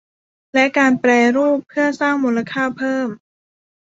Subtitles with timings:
[0.53, 3.09] และการแปรรูปเพื่อสร้างมูลค่าเพิ่ม